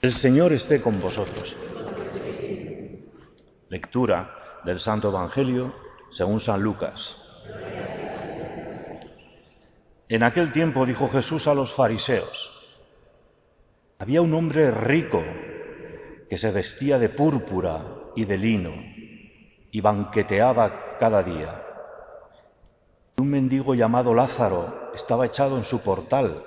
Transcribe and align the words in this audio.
El 0.00 0.12
Señor 0.12 0.52
esté 0.52 0.80
con 0.80 1.00
vosotros. 1.00 1.56
Lectura 3.68 4.60
del 4.64 4.78
Santo 4.78 5.08
Evangelio 5.08 5.74
según 6.08 6.38
San 6.38 6.62
Lucas. 6.62 7.16
En 10.08 10.22
aquel 10.22 10.52
tiempo 10.52 10.86
dijo 10.86 11.08
Jesús 11.08 11.48
a 11.48 11.54
los 11.54 11.74
fariseos, 11.74 12.78
había 13.98 14.22
un 14.22 14.34
hombre 14.34 14.70
rico 14.70 15.20
que 16.30 16.38
se 16.38 16.52
vestía 16.52 17.00
de 17.00 17.08
púrpura 17.08 17.84
y 18.14 18.24
de 18.24 18.38
lino 18.38 18.74
y 19.72 19.80
banqueteaba 19.80 20.96
cada 21.00 21.24
día. 21.24 21.60
Un 23.16 23.30
mendigo 23.30 23.74
llamado 23.74 24.14
Lázaro 24.14 24.92
estaba 24.94 25.26
echado 25.26 25.56
en 25.58 25.64
su 25.64 25.80
portal, 25.80 26.44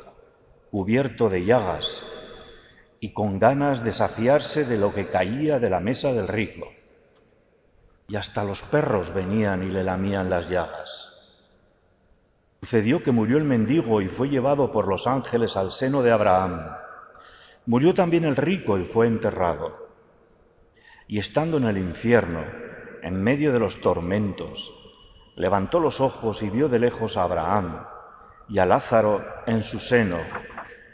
cubierto 0.71 1.27
de 1.27 1.43
llagas 1.43 2.05
y 3.03 3.13
con 3.13 3.39
ganas 3.39 3.83
de 3.83 3.93
saciarse 3.93 4.63
de 4.63 4.77
lo 4.77 4.93
que 4.93 5.07
caía 5.07 5.57
de 5.57 5.71
la 5.71 5.79
mesa 5.79 6.13
del 6.13 6.27
rico. 6.27 6.71
Y 8.07 8.15
hasta 8.15 8.43
los 8.43 8.61
perros 8.61 9.11
venían 9.11 9.63
y 9.63 9.71
le 9.71 9.83
lamían 9.83 10.29
las 10.29 10.49
llagas. 10.49 11.11
Sucedió 12.61 13.01
que 13.01 13.11
murió 13.11 13.39
el 13.39 13.43
mendigo 13.43 14.03
y 14.03 14.07
fue 14.07 14.29
llevado 14.29 14.71
por 14.71 14.87
los 14.87 15.07
ángeles 15.07 15.57
al 15.57 15.71
seno 15.71 16.03
de 16.03 16.11
Abraham. 16.11 16.77
Murió 17.65 17.95
también 17.95 18.23
el 18.23 18.35
rico 18.35 18.77
y 18.77 18.85
fue 18.85 19.07
enterrado. 19.07 19.89
Y 21.07 21.17
estando 21.17 21.57
en 21.57 21.63
el 21.63 21.79
infierno, 21.79 22.43
en 23.01 23.19
medio 23.23 23.51
de 23.51 23.59
los 23.59 23.81
tormentos, 23.81 24.71
levantó 25.35 25.79
los 25.79 26.01
ojos 26.01 26.43
y 26.43 26.51
vio 26.51 26.69
de 26.69 26.77
lejos 26.77 27.17
a 27.17 27.23
Abraham 27.23 27.83
y 28.47 28.59
a 28.59 28.67
Lázaro 28.67 29.25
en 29.47 29.63
su 29.63 29.79
seno, 29.79 30.19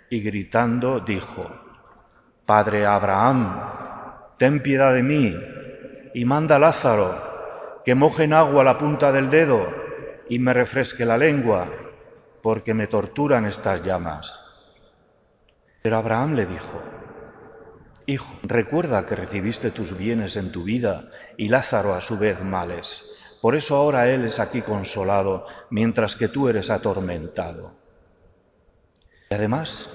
y 0.10 0.22
gritando 0.22 1.02
dijo, 1.02 1.67
Padre 2.48 2.86
Abraham, 2.86 3.60
ten 4.38 4.64
piedad 4.64 4.94
de 4.94 5.04
mí 5.04 5.36
y 6.14 6.24
manda 6.24 6.56
a 6.56 6.60
Lázaro 6.60 7.82
que 7.84 7.94
moje 7.94 8.24
en 8.24 8.32
agua 8.32 8.64
la 8.64 8.78
punta 8.78 9.12
del 9.12 9.30
dedo 9.30 9.68
y 10.30 10.40
me 10.40 10.54
refresque 10.54 11.04
la 11.04 11.18
lengua, 11.18 11.68
porque 12.42 12.74
me 12.74 12.88
torturan 12.88 13.46
estas 13.46 13.84
llamas. 13.84 14.40
Pero 15.82 15.98
Abraham 15.98 16.36
le 16.36 16.46
dijo, 16.46 16.82
Hijo, 18.06 18.38
recuerda 18.44 19.06
que 19.06 19.16
recibiste 19.16 19.70
tus 19.70 19.98
bienes 19.98 20.38
en 20.38 20.54
tu 20.54 20.64
vida 20.64 21.10
y 21.36 21.50
Lázaro 21.50 21.96
a 21.96 22.00
su 22.00 22.18
vez 22.18 22.42
males. 22.46 23.12
Por 23.42 23.58
eso 23.58 23.76
ahora 23.76 24.10
él 24.10 24.24
es 24.24 24.40
aquí 24.40 24.62
consolado, 24.62 25.48
mientras 25.70 26.16
que 26.16 26.30
tú 26.30 26.48
eres 26.48 26.70
atormentado. 26.70 27.74
Y 29.32 29.36
además, 29.36 29.90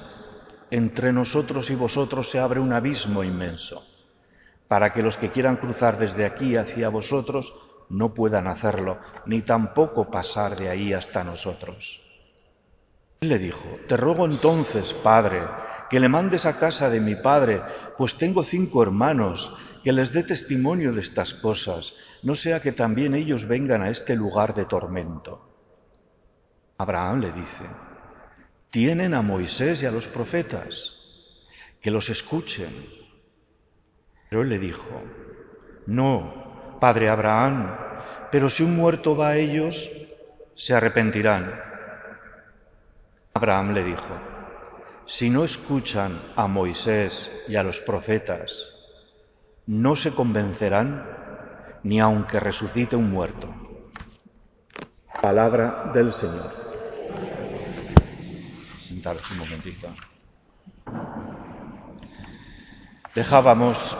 entre 0.72 1.12
nosotros 1.12 1.68
y 1.68 1.74
vosotros 1.74 2.30
se 2.30 2.38
abre 2.38 2.58
un 2.58 2.72
abismo 2.72 3.22
inmenso, 3.22 3.84
para 4.68 4.94
que 4.94 5.02
los 5.02 5.18
que 5.18 5.28
quieran 5.28 5.58
cruzar 5.58 5.98
desde 5.98 6.24
aquí 6.24 6.56
hacia 6.56 6.88
vosotros 6.88 7.54
no 7.90 8.14
puedan 8.14 8.46
hacerlo, 8.46 8.96
ni 9.26 9.42
tampoco 9.42 10.10
pasar 10.10 10.56
de 10.56 10.70
ahí 10.70 10.94
hasta 10.94 11.24
nosotros. 11.24 12.00
Él 13.20 13.28
le 13.28 13.38
dijo, 13.38 13.68
te 13.86 13.98
ruego 13.98 14.24
entonces, 14.24 14.94
Padre, 14.94 15.42
que 15.90 16.00
le 16.00 16.08
mandes 16.08 16.46
a 16.46 16.58
casa 16.58 16.88
de 16.88 17.00
mi 17.00 17.16
Padre, 17.16 17.60
pues 17.98 18.16
tengo 18.16 18.42
cinco 18.42 18.82
hermanos, 18.82 19.54
que 19.84 19.92
les 19.92 20.14
dé 20.14 20.22
testimonio 20.22 20.94
de 20.94 21.02
estas 21.02 21.34
cosas, 21.34 21.94
no 22.22 22.34
sea 22.34 22.60
que 22.60 22.72
también 22.72 23.14
ellos 23.14 23.46
vengan 23.46 23.82
a 23.82 23.90
este 23.90 24.16
lugar 24.16 24.54
de 24.54 24.64
tormento. 24.64 25.50
Abraham 26.78 27.20
le 27.20 27.32
dice, 27.32 27.64
tienen 28.72 29.12
a 29.12 29.20
Moisés 29.20 29.82
y 29.82 29.86
a 29.86 29.90
los 29.90 30.08
profetas, 30.08 30.96
que 31.82 31.90
los 31.90 32.08
escuchen. 32.08 32.86
Pero 34.30 34.40
él 34.40 34.48
le 34.48 34.58
dijo, 34.58 35.02
no, 35.86 36.78
padre 36.80 37.10
Abraham, 37.10 37.76
pero 38.30 38.48
si 38.48 38.62
un 38.62 38.74
muerto 38.74 39.14
va 39.14 39.28
a 39.28 39.36
ellos, 39.36 39.90
se 40.54 40.74
arrepentirán. 40.74 41.52
Abraham 43.34 43.74
le 43.74 43.84
dijo, 43.84 44.16
si 45.04 45.28
no 45.28 45.44
escuchan 45.44 46.22
a 46.34 46.46
Moisés 46.46 47.30
y 47.48 47.56
a 47.56 47.62
los 47.62 47.78
profetas, 47.80 48.70
no 49.66 49.96
se 49.96 50.14
convencerán 50.14 51.04
ni 51.82 52.00
aunque 52.00 52.40
resucite 52.40 52.96
un 52.96 53.10
muerto. 53.10 53.52
Palabra 55.20 55.90
del 55.92 56.10
Señor 56.10 56.61
un 59.10 59.38
momentito. 59.38 59.88
Dejábamos 63.14 63.96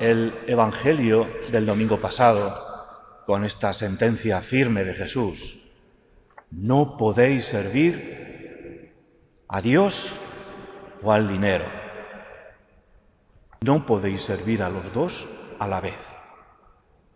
el 0.00 0.34
Evangelio 0.46 1.28
del 1.52 1.66
domingo 1.66 2.00
pasado 2.00 3.22
con 3.26 3.44
esta 3.44 3.74
sentencia 3.74 4.40
firme 4.40 4.84
de 4.84 4.94
Jesús. 4.94 5.58
No 6.50 6.96
podéis 6.96 7.44
servir 7.44 8.94
a 9.46 9.60
Dios 9.60 10.12
o 11.02 11.12
al 11.12 11.28
dinero. 11.28 11.66
No 13.60 13.84
podéis 13.84 14.22
servir 14.22 14.62
a 14.62 14.70
los 14.70 14.92
dos 14.94 15.28
a 15.58 15.68
la 15.68 15.80
vez. 15.82 16.18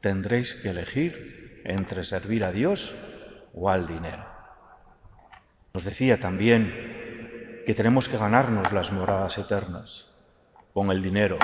Tendréis 0.00 0.56
que 0.56 0.68
elegir 0.68 1.62
entre 1.64 2.04
servir 2.04 2.44
a 2.44 2.52
Dios 2.52 2.94
o 3.54 3.70
al 3.70 3.86
dinero. 3.86 4.26
Nos 5.72 5.84
decía 5.84 6.20
también 6.20 6.93
que 7.64 7.74
tenemos 7.74 8.08
que 8.08 8.18
ganarnos 8.18 8.72
las 8.72 8.92
moradas 8.92 9.38
eternas 9.38 10.10
con 10.72 10.90
el 10.90 11.02
dinero. 11.02 11.38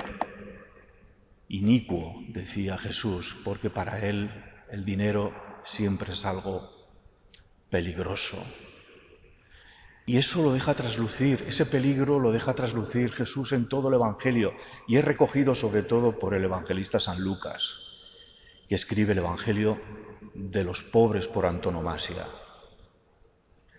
Inicuo, 1.49 2.23
decía 2.29 2.77
Jesús, 2.77 3.37
porque 3.45 3.71
para 3.71 4.01
él 4.01 4.31
el 4.71 4.85
dinero 4.85 5.33
siempre 5.65 6.13
es 6.13 6.25
algo 6.25 6.71
peligroso. 7.71 8.39
Y 10.07 10.19
eso 10.19 10.43
lo 10.43 10.53
deja 10.53 10.75
traslucir, 10.75 11.45
ese 11.47 11.67
peligro 11.67 12.19
lo 12.19 12.33
deja 12.33 12.55
traslucir 12.55 13.13
Jesús 13.13 13.53
en 13.53 13.67
todo 13.69 13.89
el 13.89 13.95
Evangelio 13.95 14.55
y 14.89 14.97
es 14.97 15.05
recogido 15.05 15.55
sobre 15.55 15.83
todo 15.83 16.19
por 16.19 16.35
el 16.35 16.45
evangelista 16.45 16.99
San 16.99 17.23
Lucas, 17.23 17.79
que 18.69 18.75
escribe 18.75 19.13
el 19.13 19.19
Evangelio 19.19 19.81
de 20.35 20.65
los 20.65 20.83
pobres 20.83 21.29
por 21.29 21.47
antonomasia. 21.47 22.27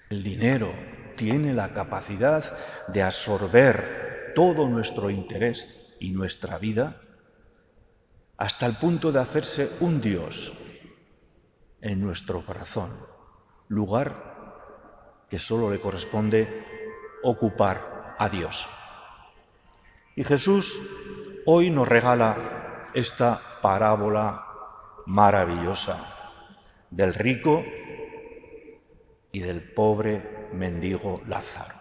El 0.10 0.24
dinero, 0.24 0.74
tiene 1.22 1.54
la 1.54 1.72
capacidad 1.72 2.44
de 2.88 3.04
absorber 3.04 4.32
todo 4.34 4.68
nuestro 4.68 5.12
interés 5.12 5.68
y 6.00 6.10
nuestra 6.10 6.58
vida 6.58 7.00
hasta 8.38 8.66
el 8.66 8.78
punto 8.78 9.12
de 9.12 9.20
hacerse 9.20 9.70
un 9.82 10.02
Dios 10.02 10.52
en 11.80 12.02
nuestro 12.02 12.44
corazón, 12.44 13.06
lugar 13.68 15.28
que 15.30 15.38
solo 15.38 15.70
le 15.70 15.80
corresponde 15.80 16.66
ocupar 17.22 18.16
a 18.18 18.28
Dios. 18.28 18.68
Y 20.16 20.24
Jesús 20.24 20.82
hoy 21.46 21.70
nos 21.70 21.88
regala 21.88 22.90
esta 22.96 23.40
parábola 23.62 24.44
maravillosa 25.06 26.00
del 26.90 27.14
rico 27.14 27.64
y 29.32 29.40
del 29.40 29.62
pobre 29.62 30.50
mendigo 30.54 31.22
Lázaro. 31.26 31.76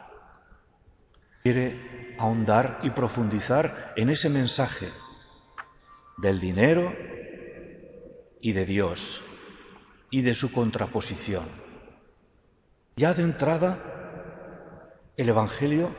Quiere 1.42 2.14
ahondar 2.18 2.80
y 2.82 2.90
profundizar 2.90 3.92
en 3.96 4.10
ese 4.10 4.28
mensaje 4.28 4.88
del 6.18 6.38
dinero 6.38 6.94
y 8.40 8.52
de 8.52 8.66
Dios 8.66 9.22
y 10.10 10.22
de 10.22 10.34
su 10.34 10.52
contraposición. 10.52 11.46
Ya 12.96 13.14
de 13.14 13.22
entrada, 13.22 13.78
el 15.16 15.28
Evangelio 15.28 15.94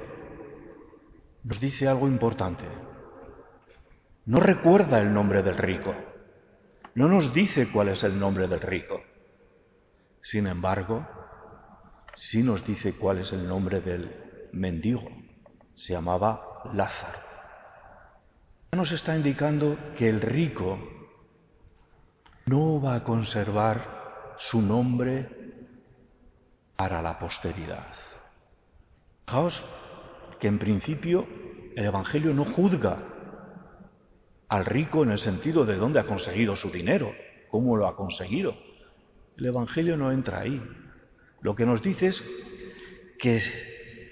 nos 1.43 1.59
dice 1.59 1.87
algo 1.87 2.07
importante. 2.07 2.65
No 4.25 4.39
recuerda 4.39 4.99
el 5.01 5.11
nombre 5.11 5.41
del 5.41 5.57
rico, 5.57 5.95
no 6.93 7.07
nos 7.07 7.33
dice 7.33 7.71
cuál 7.71 7.89
es 7.89 8.03
el 8.03 8.19
nombre 8.19 8.47
del 8.47 8.61
rico. 8.61 9.01
Sin 10.21 10.45
embargo, 10.45 11.07
sí 12.21 12.43
nos 12.43 12.63
dice 12.63 12.93
cuál 12.93 13.17
es 13.17 13.33
el 13.33 13.47
nombre 13.47 13.81
del 13.81 14.15
mendigo. 14.51 15.09
Se 15.73 15.93
llamaba 15.93 16.61
Lázaro. 16.71 17.17
Nos 18.73 18.91
está 18.91 19.15
indicando 19.15 19.75
que 19.97 20.07
el 20.07 20.21
rico 20.21 20.77
no 22.45 22.79
va 22.79 22.93
a 22.93 23.03
conservar 23.03 24.35
su 24.37 24.61
nombre 24.61 25.29
para 26.75 27.01
la 27.01 27.17
posteridad. 27.17 27.87
Fijaos 29.25 29.63
que 30.39 30.47
en 30.47 30.59
principio 30.59 31.25
el 31.75 31.85
Evangelio 31.85 32.35
no 32.35 32.45
juzga 32.45 32.99
al 34.47 34.65
rico 34.65 35.01
en 35.01 35.09
el 35.09 35.17
sentido 35.17 35.65
de 35.65 35.77
dónde 35.77 35.99
ha 35.99 36.05
conseguido 36.05 36.55
su 36.55 36.69
dinero, 36.69 37.13
cómo 37.49 37.75
lo 37.77 37.87
ha 37.87 37.95
conseguido. 37.95 38.53
El 39.37 39.47
Evangelio 39.47 39.97
no 39.97 40.11
entra 40.11 40.41
ahí. 40.41 40.61
Lo 41.41 41.55
que 41.55 41.65
nos 41.65 41.81
dice 41.81 42.07
es 42.07 42.23
que 43.19 43.41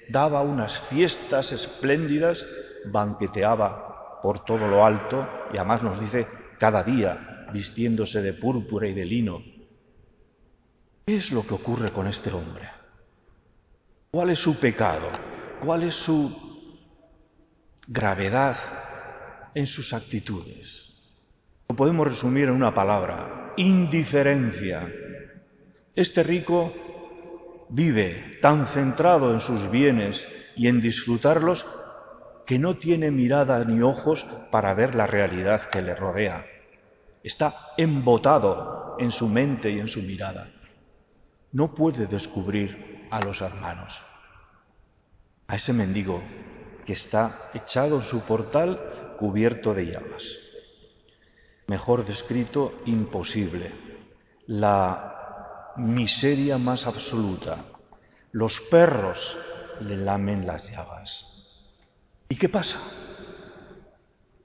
daba 0.09 0.41
unas 0.41 0.79
fiestas 0.79 1.51
espléndidas 1.51 2.45
banqueteaba 2.85 4.21
por 4.21 4.43
todo 4.45 4.67
lo 4.67 4.85
alto 4.85 5.27
y 5.53 5.57
además 5.57 5.83
nos 5.83 5.99
dice 5.99 6.27
cada 6.57 6.83
día 6.83 7.47
vistiéndose 7.53 8.21
de 8.21 8.33
púrpura 8.33 8.87
y 8.87 8.93
de 8.93 9.05
lino. 9.05 9.43
¿Qué 11.05 11.15
es 11.15 11.31
lo 11.31 11.45
que 11.45 11.53
ocurre 11.53 11.91
con 11.91 12.07
este 12.07 12.31
hombre? 12.31 12.69
¿Cuál 14.11 14.31
es 14.31 14.39
su 14.39 14.59
pecado? 14.59 15.07
¿Cuál 15.63 15.83
es 15.83 15.95
su 15.95 16.35
gravedad 17.87 18.57
en 19.53 19.67
sus 19.67 19.93
actitudes? 19.93 20.93
Lo 21.69 21.75
podemos 21.75 22.07
resumir 22.07 22.45
en 22.45 22.55
una 22.55 22.73
palabra, 22.73 23.53
indiferencia. 23.57 24.91
Este 25.95 26.23
rico 26.23 26.73
vive 27.69 28.39
tan 28.41 28.67
centrado 28.67 29.31
en 29.33 29.39
sus 29.39 29.69
bienes 29.69 30.27
y 30.55 30.67
en 30.67 30.81
disfrutarlos 30.81 31.65
que 32.45 32.59
no 32.59 32.77
tiene 32.77 33.11
mirada 33.11 33.63
ni 33.63 33.81
ojos 33.81 34.25
para 34.51 34.73
ver 34.73 34.95
la 34.95 35.07
realidad 35.07 35.61
que 35.71 35.81
le 35.81 35.95
rodea. 35.95 36.45
Está 37.23 37.53
embotado 37.77 38.97
en 38.99 39.11
su 39.11 39.27
mente 39.27 39.69
y 39.69 39.79
en 39.79 39.87
su 39.87 40.01
mirada. 40.01 40.51
No 41.51 41.75
puede 41.75 42.07
descubrir 42.07 43.07
a 43.11 43.21
los 43.21 43.41
hermanos. 43.41 44.01
A 45.47 45.55
ese 45.55 45.73
mendigo 45.73 46.21
que 46.85 46.93
está 46.93 47.51
echado 47.53 47.97
en 47.97 48.01
su 48.01 48.21
portal 48.21 49.15
cubierto 49.19 49.73
de 49.73 49.85
llagas. 49.87 50.39
Mejor 51.67 52.05
descrito, 52.05 52.73
imposible. 52.85 53.71
La 54.47 55.18
miseria 55.79 56.57
más 56.57 56.85
absoluta. 56.85 57.65
Los 58.31 58.61
perros 58.61 59.37
le 59.79 59.97
lamen 59.97 60.45
las 60.45 60.69
llagas. 60.69 61.25
¿Y 62.27 62.35
qué 62.35 62.49
pasa? 62.49 62.79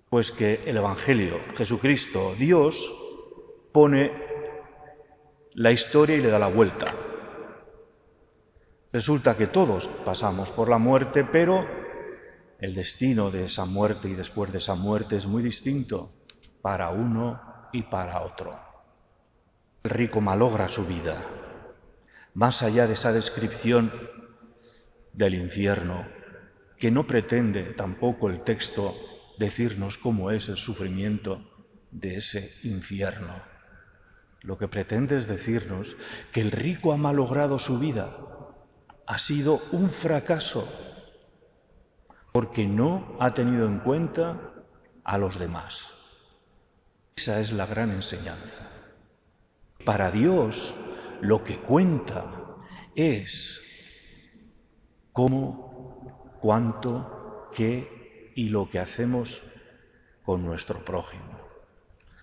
Pues 0.08 0.32
que 0.32 0.62
el 0.64 0.76
Evangelio, 0.76 1.38
Jesucristo, 1.56 2.34
Dios, 2.38 2.90
pone 3.72 4.12
la 5.54 5.72
historia 5.72 6.16
y 6.16 6.20
le 6.20 6.30
da 6.30 6.38
la 6.38 6.46
vuelta. 6.46 6.94
Resulta 8.92 9.36
que 9.36 9.48
todos 9.48 9.88
pasamos 10.04 10.52
por 10.52 10.68
la 10.68 10.78
muerte, 10.78 11.24
pero 11.24 11.66
el 12.60 12.74
destino 12.74 13.30
de 13.30 13.46
esa 13.46 13.64
muerte 13.64 14.08
y 14.08 14.14
después 14.14 14.52
de 14.52 14.58
esa 14.58 14.76
muerte 14.76 15.16
es 15.16 15.26
muy 15.26 15.42
distinto 15.42 16.12
para 16.62 16.90
uno 16.90 17.68
y 17.72 17.82
para 17.82 18.22
otro. 18.22 18.73
El 19.84 19.90
rico 19.90 20.22
malogra 20.22 20.68
su 20.68 20.86
vida. 20.86 21.22
Más 22.32 22.62
allá 22.62 22.86
de 22.86 22.94
esa 22.94 23.12
descripción 23.12 23.92
del 25.12 25.34
infierno, 25.34 26.06
que 26.78 26.90
no 26.90 27.06
pretende 27.06 27.64
tampoco 27.64 28.30
el 28.30 28.44
texto 28.44 28.94
decirnos 29.38 29.98
cómo 29.98 30.30
es 30.30 30.48
el 30.48 30.56
sufrimiento 30.56 31.46
de 31.90 32.16
ese 32.16 32.50
infierno. 32.62 33.42
Lo 34.40 34.56
que 34.56 34.68
pretende 34.68 35.18
es 35.18 35.28
decirnos 35.28 35.98
que 36.32 36.40
el 36.40 36.50
rico 36.50 36.94
ha 36.94 36.96
malogrado 36.96 37.58
su 37.58 37.78
vida, 37.78 38.16
ha 39.06 39.18
sido 39.18 39.60
un 39.70 39.90
fracaso, 39.90 40.66
porque 42.32 42.64
no 42.64 43.18
ha 43.20 43.34
tenido 43.34 43.66
en 43.66 43.80
cuenta 43.80 44.64
a 45.04 45.18
los 45.18 45.38
demás. 45.38 45.92
Esa 47.16 47.38
es 47.38 47.52
la 47.52 47.66
gran 47.66 47.90
enseñanza. 47.90 48.73
Para 49.84 50.10
Dios 50.10 50.74
lo 51.20 51.44
que 51.44 51.58
cuenta 51.58 52.30
es 52.94 53.62
cómo 55.12 56.38
cuánto, 56.40 57.50
qué 57.54 58.32
y 58.34 58.48
lo 58.48 58.70
que 58.70 58.78
hacemos 58.78 59.42
con 60.24 60.44
nuestro 60.44 60.84
prójimo, 60.84 61.38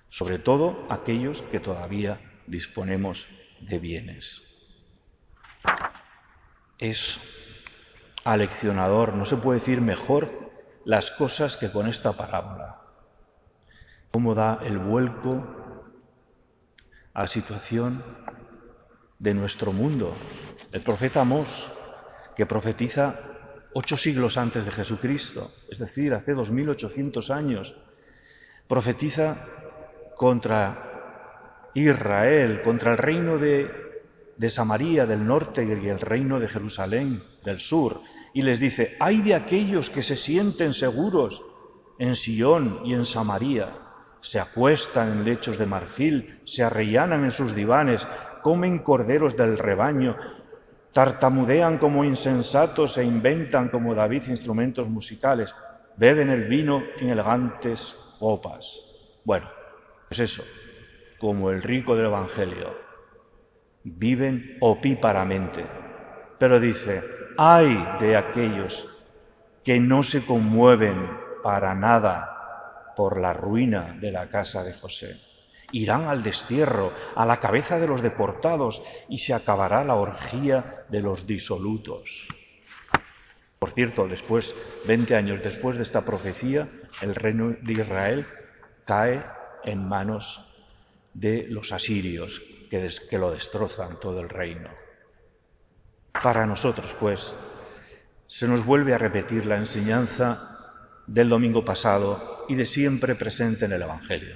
sobre 0.09 0.39
todo 0.39 0.85
aquellos 0.89 1.43
que 1.43 1.59
todavía 1.59 2.19
disponemos 2.47 3.27
de 3.61 3.77
bienes. 3.77 4.41
Es 6.79 7.19
aleccionador, 8.23 9.13
no 9.13 9.25
se 9.25 9.37
puede 9.37 9.59
decir 9.59 9.81
mejor 9.81 10.51
las 10.83 11.11
cosas 11.11 11.57
que 11.57 11.71
con 11.71 11.87
esta 11.87 12.13
parábola. 12.13 12.81
Cómo 14.11 14.33
da 14.33 14.59
el 14.63 14.79
vuelco 14.79 15.60
a 17.13 17.27
situación 17.27 18.03
de 19.19 19.33
nuestro 19.33 19.71
mundo. 19.71 20.15
El 20.71 20.81
profeta 20.81 21.21
Amós, 21.21 21.71
que 22.35 22.45
profetiza 22.45 23.19
ocho 23.73 23.97
siglos 23.97 24.37
antes 24.37 24.65
de 24.65 24.71
Jesucristo, 24.71 25.51
es 25.69 25.79
decir, 25.79 26.13
hace 26.13 26.33
2800 26.33 27.29
años, 27.31 27.75
profetiza 28.67 29.45
contra 30.15 31.69
Israel, 31.73 32.61
contra 32.61 32.93
el 32.93 32.97
reino 32.97 33.37
de, 33.37 33.69
de 34.37 34.49
Samaria 34.49 35.05
del 35.05 35.25
norte 35.25 35.63
y 35.63 35.89
el 35.89 35.99
reino 35.99 36.39
de 36.39 36.47
Jerusalén 36.47 37.23
del 37.43 37.59
sur, 37.59 38.01
y 38.33 38.43
les 38.43 38.59
dice, 38.59 38.95
hay 38.99 39.21
de 39.21 39.35
aquellos 39.35 39.89
que 39.89 40.03
se 40.03 40.15
sienten 40.15 40.73
seguros 40.73 41.43
en 41.99 42.15
Sion 42.15 42.81
y 42.85 42.93
en 42.93 43.05
Samaria, 43.05 43.77
se 44.21 44.39
acuestan 44.39 45.11
en 45.11 45.25
lechos 45.25 45.57
de 45.57 45.65
marfil, 45.65 46.39
se 46.45 46.63
arrellanan 46.63 47.23
en 47.23 47.31
sus 47.31 47.55
divanes, 47.55 48.07
comen 48.41 48.79
corderos 48.79 49.35
del 49.35 49.57
rebaño 49.57 50.15
tartamudean 50.91 51.77
como 51.77 52.03
insensatos 52.03 52.97
e 52.97 53.03
inventan 53.03 53.69
como 53.69 53.95
David 53.95 54.23
instrumentos 54.27 54.87
musicales, 54.89 55.55
beben 55.95 56.29
el 56.29 56.45
vino 56.45 56.83
en 56.99 57.09
elegantes 57.09 57.95
copas. 58.19 58.79
Bueno, 59.23 59.49
es 60.09 60.19
eso, 60.19 60.43
como 61.19 61.49
el 61.49 61.61
rico 61.61 61.95
del 61.95 62.07
Evangelio, 62.07 62.75
viven 63.83 64.57
opíparamente. 64.59 65.65
Pero 66.37 66.59
dice, 66.59 67.03
ay 67.37 67.87
de 67.99 68.17
aquellos 68.17 68.87
que 69.63 69.79
no 69.79 70.03
se 70.03 70.25
conmueven 70.25 71.09
para 71.43 71.73
nada 71.73 72.40
por 72.95 73.19
la 73.19 73.33
ruina 73.33 73.97
de 73.99 74.11
la 74.11 74.29
casa 74.29 74.63
de 74.63 74.73
José 74.73 75.31
irán 75.71 76.07
al 76.07 76.23
destierro, 76.23 76.93
a 77.15 77.25
la 77.25 77.39
cabeza 77.39 77.79
de 77.79 77.87
los 77.87 78.01
deportados, 78.01 78.81
y 79.09 79.19
se 79.19 79.33
acabará 79.33 79.83
la 79.83 79.95
orgía 79.95 80.85
de 80.89 81.01
los 81.01 81.25
disolutos. 81.25 82.27
Por 83.59 83.71
cierto, 83.71 84.07
después, 84.07 84.55
20 84.87 85.15
años 85.15 85.43
después 85.43 85.77
de 85.77 85.83
esta 85.83 86.03
profecía, 86.03 86.67
el 87.01 87.15
reino 87.15 87.55
de 87.61 87.73
Israel 87.73 88.27
cae 88.85 89.23
en 89.63 89.87
manos 89.87 90.45
de 91.13 91.45
los 91.47 91.71
asirios, 91.71 92.41
que, 92.69 92.89
que 93.09 93.17
lo 93.17 93.31
destrozan 93.31 93.99
todo 93.99 94.19
el 94.21 94.29
reino. 94.29 94.69
Para 96.23 96.45
nosotros, 96.45 96.95
pues, 96.99 97.33
se 98.27 98.47
nos 98.47 98.65
vuelve 98.65 98.93
a 98.93 98.97
repetir 98.97 99.45
la 99.45 99.57
enseñanza 99.57 100.57
del 101.05 101.29
domingo 101.29 101.63
pasado 101.65 102.30
y 102.47 102.55
de 102.55 102.65
siempre 102.65 103.15
presente 103.15 103.65
en 103.65 103.71
el 103.71 103.81
Evangelio. 103.81 104.35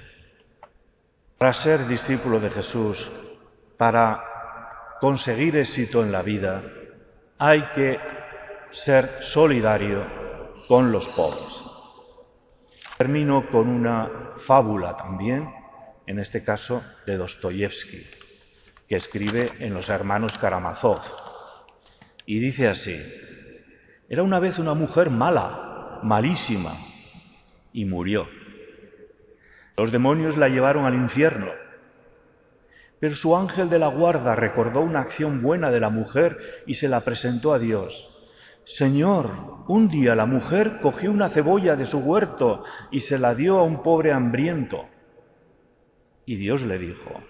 Para 1.38 1.52
ser 1.52 1.86
discípulo 1.86 2.40
de 2.40 2.50
Jesús, 2.50 3.10
para 3.76 4.22
conseguir 5.00 5.56
éxito 5.56 6.02
en 6.02 6.12
la 6.12 6.22
vida, 6.22 6.62
hay 7.38 7.62
que 7.74 7.98
ser 8.70 9.08
solidario 9.20 10.06
con 10.68 10.92
los 10.92 11.08
pobres. 11.08 11.62
Termino 12.96 13.50
con 13.50 13.68
una 13.68 14.32
fábula 14.36 14.96
también, 14.96 15.52
en 16.06 16.18
este 16.18 16.42
caso 16.42 16.82
de 17.06 17.18
Dostoyevsky, 17.18 18.06
que 18.88 18.96
escribe 18.96 19.52
en 19.58 19.74
Los 19.74 19.90
Hermanos 19.90 20.38
Karamazov. 20.38 21.02
Y 22.24 22.38
dice 22.38 22.68
así, 22.68 22.96
era 24.08 24.22
una 24.22 24.38
vez 24.38 24.58
una 24.58 24.74
mujer 24.74 25.10
mala, 25.10 26.00
malísima, 26.02 26.74
y 27.76 27.84
murió. 27.84 28.26
Los 29.76 29.92
demonios 29.92 30.38
la 30.38 30.48
llevaron 30.48 30.86
al 30.86 30.94
infierno. 30.94 31.52
Pero 32.98 33.14
su 33.14 33.36
ángel 33.36 33.68
de 33.68 33.78
la 33.78 33.88
guarda 33.88 34.34
recordó 34.34 34.80
una 34.80 35.00
acción 35.00 35.42
buena 35.42 35.70
de 35.70 35.80
la 35.80 35.90
mujer 35.90 36.38
y 36.66 36.74
se 36.74 36.88
la 36.88 37.02
presentó 37.02 37.52
a 37.52 37.58
Dios. 37.58 38.10
Señor, 38.64 39.30
un 39.68 39.88
día 39.90 40.14
la 40.14 40.24
mujer 40.24 40.80
cogió 40.80 41.10
una 41.10 41.28
cebolla 41.28 41.76
de 41.76 41.84
su 41.84 41.98
huerto 41.98 42.64
y 42.90 43.00
se 43.00 43.18
la 43.18 43.34
dio 43.34 43.58
a 43.58 43.62
un 43.62 43.82
pobre 43.82 44.10
hambriento. 44.10 44.86
Y 46.24 46.36
Dios 46.36 46.62
le 46.62 46.78
dijo, 46.78 47.22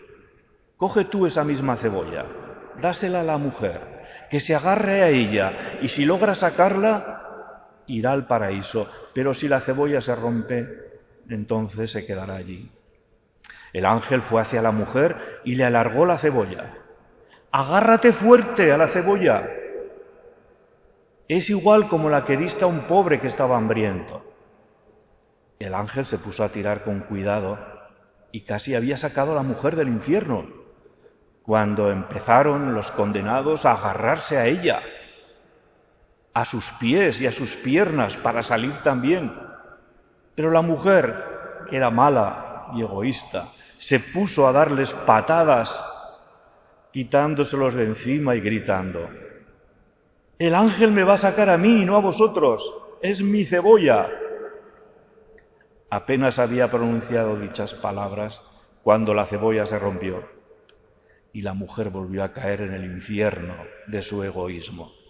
coge 0.76 1.04
tú 1.04 1.26
esa 1.26 1.42
misma 1.42 1.74
cebolla, 1.74 2.24
dásela 2.80 3.22
a 3.22 3.24
la 3.24 3.36
mujer, 3.36 3.80
que 4.30 4.38
se 4.38 4.54
agarre 4.54 5.02
a 5.02 5.08
ella, 5.08 5.78
y 5.82 5.88
si 5.88 6.04
logra 6.04 6.36
sacarla, 6.36 7.25
irá 7.86 8.12
al 8.12 8.26
paraíso, 8.26 8.88
pero 9.14 9.34
si 9.34 9.48
la 9.48 9.60
cebolla 9.60 10.00
se 10.00 10.14
rompe, 10.14 11.00
entonces 11.28 11.90
se 11.90 12.06
quedará 12.06 12.36
allí. 12.36 12.70
El 13.72 13.84
ángel 13.84 14.22
fue 14.22 14.40
hacia 14.40 14.62
la 14.62 14.70
mujer 14.70 15.40
y 15.44 15.54
le 15.56 15.64
alargó 15.64 16.06
la 16.06 16.18
cebolla. 16.18 16.74
Agárrate 17.50 18.12
fuerte 18.12 18.72
a 18.72 18.78
la 18.78 18.88
cebolla. 18.88 19.48
Es 21.28 21.50
igual 21.50 21.88
como 21.88 22.08
la 22.08 22.24
que 22.24 22.36
diste 22.36 22.64
a 22.64 22.68
un 22.68 22.86
pobre 22.86 23.20
que 23.20 23.26
estaba 23.26 23.56
hambriento. 23.56 24.22
El 25.58 25.74
ángel 25.74 26.06
se 26.06 26.18
puso 26.18 26.44
a 26.44 26.50
tirar 26.50 26.84
con 26.84 27.00
cuidado 27.00 27.58
y 28.30 28.42
casi 28.42 28.74
había 28.74 28.96
sacado 28.96 29.32
a 29.32 29.36
la 29.36 29.42
mujer 29.42 29.76
del 29.76 29.88
infierno, 29.88 30.46
cuando 31.42 31.90
empezaron 31.90 32.74
los 32.74 32.90
condenados 32.90 33.64
a 33.64 33.72
agarrarse 33.72 34.36
a 34.36 34.46
ella, 34.46 34.82
a 36.36 36.44
sus 36.44 36.70
pies 36.72 37.22
y 37.22 37.26
a 37.26 37.32
sus 37.32 37.56
piernas 37.56 38.18
para 38.18 38.42
salir 38.42 38.76
también. 38.82 39.32
Pero 40.34 40.50
la 40.50 40.60
mujer, 40.60 41.64
que 41.70 41.78
era 41.78 41.90
mala 41.90 42.68
y 42.74 42.82
egoísta, 42.82 43.48
se 43.78 44.00
puso 44.00 44.46
a 44.46 44.52
darles 44.52 44.92
patadas, 44.92 45.82
quitándoselos 46.92 47.72
de 47.72 47.86
encima 47.86 48.36
y 48.36 48.42
gritando, 48.42 49.08
el 50.38 50.54
ángel 50.54 50.92
me 50.92 51.04
va 51.04 51.14
a 51.14 51.16
sacar 51.16 51.48
a 51.48 51.56
mí, 51.56 51.86
no 51.86 51.96
a 51.96 52.00
vosotros, 52.00 52.70
es 53.00 53.22
mi 53.22 53.46
cebolla. 53.46 54.10
Apenas 55.88 56.38
había 56.38 56.68
pronunciado 56.68 57.40
dichas 57.40 57.74
palabras 57.74 58.42
cuando 58.82 59.14
la 59.14 59.24
cebolla 59.24 59.66
se 59.66 59.78
rompió 59.78 60.28
y 61.32 61.40
la 61.40 61.54
mujer 61.54 61.88
volvió 61.88 62.22
a 62.22 62.34
caer 62.34 62.60
en 62.60 62.74
el 62.74 62.84
infierno 62.84 63.54
de 63.86 64.02
su 64.02 64.22
egoísmo. 64.22 65.05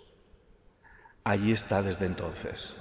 Allí 1.27 1.51
está 1.51 1.83
desde 1.83 2.07
entonces. 2.07 2.77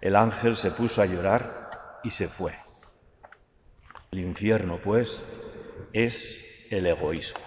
El 0.00 0.14
ángel 0.14 0.54
se 0.54 0.70
puso 0.70 1.02
a 1.02 1.06
llorar 1.06 1.98
y 2.04 2.10
se 2.10 2.28
fue. 2.28 2.54
El 4.12 4.20
infierno, 4.20 4.78
pues, 4.80 5.24
es 5.92 6.40
el 6.70 6.86
egoísmo. 6.86 7.40